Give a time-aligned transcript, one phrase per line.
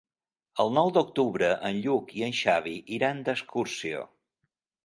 [0.63, 4.05] El nou d'octubre en Lluc i en Xavi iran d'excursió.